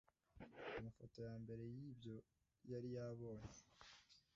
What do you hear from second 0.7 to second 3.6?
amafoto ya mbere y'ibyo yari yabonye